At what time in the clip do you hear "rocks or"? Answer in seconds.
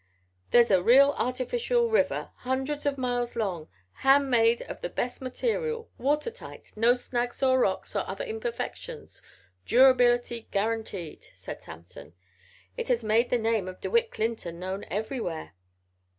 7.59-8.09